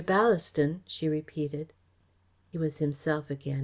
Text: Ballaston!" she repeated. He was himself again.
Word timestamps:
Ballaston!" 0.01 0.79
she 0.87 1.07
repeated. 1.07 1.73
He 2.49 2.57
was 2.57 2.79
himself 2.79 3.29
again. 3.29 3.59